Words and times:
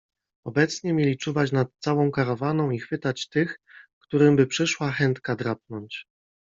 Obecnie 0.45 0.93
mieli 0.93 1.17
czuwać 1.17 1.51
nad 1.51 1.67
całą 1.79 2.11
karawaną 2.11 2.71
i 2.71 2.79
chwytać 2.79 3.29
tych, 3.29 3.59
którym 4.01 4.35
by 4.35 4.47
przyszła 4.47 4.91
chętka 4.91 5.35
drapnąć. 5.35 6.05